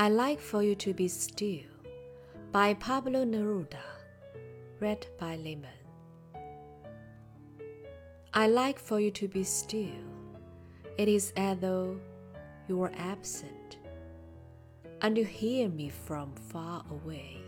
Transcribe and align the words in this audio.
I 0.00 0.08
Like 0.08 0.38
for 0.38 0.62
You 0.62 0.76
to 0.76 0.94
Be 0.94 1.08
Still 1.08 1.66
by 2.52 2.74
Pablo 2.74 3.24
Neruda, 3.24 3.82
read 4.78 5.04
by 5.18 5.34
Lemon. 5.34 5.66
I 8.32 8.46
like 8.46 8.78
for 8.78 9.00
you 9.00 9.10
to 9.10 9.26
be 9.26 9.42
still. 9.42 10.06
It 10.98 11.08
is 11.08 11.32
as 11.36 11.58
though 11.58 11.98
you 12.68 12.76
were 12.76 12.92
absent, 12.96 13.78
and 15.02 15.18
you 15.18 15.24
hear 15.24 15.68
me 15.68 15.88
from 15.88 16.32
far 16.32 16.84
away, 16.92 17.38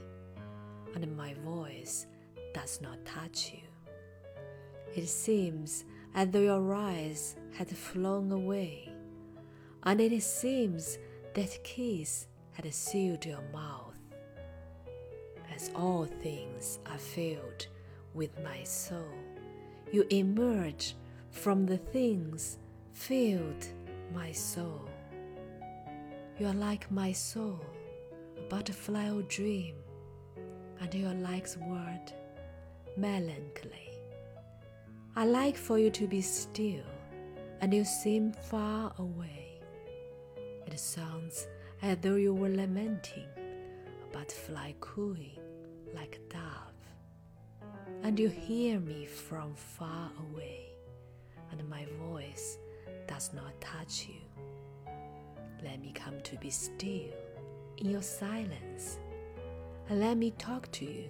and 0.96 1.16
my 1.16 1.34
voice 1.44 2.08
does 2.52 2.80
not 2.80 3.04
touch 3.04 3.52
you. 3.52 5.00
It 5.00 5.06
seems 5.06 5.84
as 6.16 6.30
though 6.30 6.40
your 6.40 6.74
eyes 6.74 7.36
had 7.56 7.68
flown 7.68 8.32
away, 8.32 8.92
and 9.84 10.00
it 10.00 10.20
seems 10.20 10.98
that 11.34 11.62
kiss 11.62 12.26
had 12.52 12.72
sealed 12.72 13.24
your 13.24 13.42
mouth. 13.52 13.94
As 15.54 15.70
all 15.74 16.06
things 16.22 16.78
are 16.86 16.98
filled 16.98 17.66
with 18.14 18.30
my 18.42 18.62
soul, 18.64 19.14
you 19.92 20.06
emerge 20.10 20.94
from 21.30 21.66
the 21.66 21.78
things 21.78 22.58
filled 22.92 23.66
my 24.14 24.32
soul. 24.32 24.88
You 26.38 26.46
are 26.46 26.54
like 26.54 26.90
my 26.90 27.12
soul, 27.12 27.60
a 28.38 28.40
butterfly 28.48 29.10
or 29.10 29.22
dream, 29.22 29.74
and 30.80 30.94
you 30.94 31.06
are 31.06 31.14
like 31.14 31.46
word 31.66 32.12
melancholy. 32.96 33.90
I 35.16 35.26
like 35.26 35.56
for 35.56 35.78
you 35.78 35.90
to 35.90 36.06
be 36.06 36.22
still, 36.22 36.84
and 37.60 37.74
you 37.74 37.84
seem 37.84 38.32
far 38.32 38.92
away. 38.98 39.60
It 40.66 40.78
sounds 40.78 41.46
as 41.82 41.96
though 42.02 42.16
you 42.16 42.34
were 42.34 42.48
lamenting, 42.48 43.26
a 43.38 44.12
butterfly 44.12 44.72
cooing 44.80 45.38
like 45.94 46.18
a 46.18 46.32
dove. 46.32 47.70
And 48.02 48.18
you 48.18 48.28
hear 48.28 48.78
me 48.80 49.06
from 49.06 49.54
far 49.54 50.10
away, 50.30 50.66
and 51.50 51.68
my 51.68 51.86
voice 52.08 52.58
does 53.06 53.32
not 53.32 53.58
touch 53.60 54.08
you. 54.08 54.92
Let 55.62 55.80
me 55.80 55.92
come 55.94 56.20
to 56.22 56.36
be 56.36 56.50
still 56.50 57.12
in 57.78 57.90
your 57.90 58.02
silence, 58.02 58.98
and 59.88 60.00
let 60.00 60.16
me 60.16 60.32
talk 60.32 60.70
to 60.72 60.84
you 60.84 61.08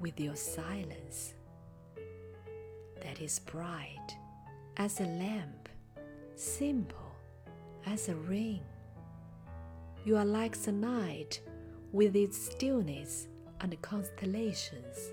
with 0.00 0.18
your 0.20 0.36
silence. 0.36 1.34
That 3.02 3.20
is 3.20 3.38
bright 3.40 4.16
as 4.76 5.00
a 5.00 5.04
lamp, 5.04 5.68
simple 6.36 7.16
as 7.86 8.08
a 8.08 8.14
ring 8.14 8.60
you 10.04 10.16
are 10.16 10.24
like 10.24 10.56
the 10.56 10.72
night 10.72 11.40
with 11.92 12.16
its 12.16 12.36
stillness 12.36 13.28
and 13.60 13.80
constellations. 13.82 15.12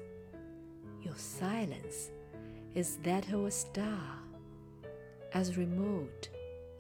Your 1.02 1.16
silence 1.16 2.12
is 2.74 2.98
that 3.04 3.28
of 3.34 3.46
a 3.46 3.52
star, 3.52 4.20
as 5.34 5.58
remote 5.58 6.30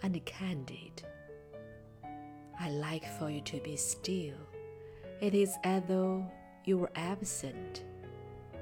and 0.03 0.23
candid. 0.25 1.03
I 2.59 2.69
like 2.69 3.05
for 3.19 3.29
you 3.29 3.41
to 3.41 3.59
be 3.59 3.75
still. 3.75 4.37
It 5.19 5.33
is 5.33 5.55
as 5.63 5.83
though 5.87 6.25
you 6.63 6.77
were 6.77 6.91
absent, 6.95 7.83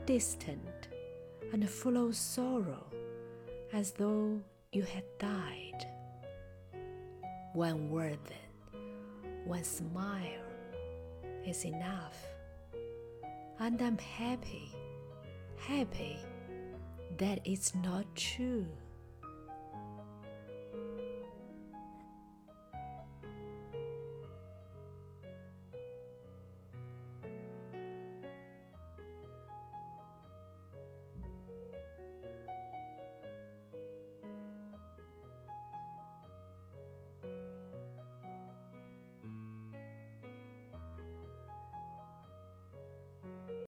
distant, 0.06 0.88
and 1.54 1.70
full 1.70 1.98
of 2.08 2.16
sorrow, 2.16 2.86
as 3.74 3.92
though 3.92 4.42
you 4.72 4.84
had 4.84 5.04
died. 5.20 5.88
One 7.54 7.90
word 7.90 8.20
then 8.26 8.45
one 9.46 9.64
smile 9.64 10.44
is 11.46 11.66
enough. 11.66 12.18
And 13.60 13.82
I'm 13.82 13.98
happy, 13.98 14.72
happy 15.58 16.18
that 17.18 17.40
it's 17.46 17.74
not 17.76 18.06
true. 18.16 18.66